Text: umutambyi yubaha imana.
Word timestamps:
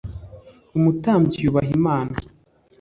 umutambyi 0.77 1.37
yubaha 1.43 1.69
imana. 1.77 2.15